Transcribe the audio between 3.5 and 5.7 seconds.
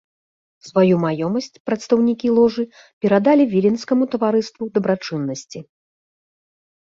віленскаму таварыству дабрачыннасці.